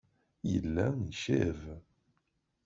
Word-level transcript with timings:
Yella 0.51 0.85
icab. 1.07 1.61